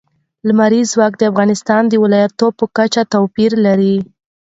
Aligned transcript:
لمریز 0.47 0.87
ځواک 0.93 1.13
د 1.17 1.21
افغانستان 1.31 1.81
د 1.87 1.93
ولایاتو 2.03 2.47
په 2.57 2.65
کچه 2.77 3.01
توپیر 3.13 3.51
لري. 3.65 3.95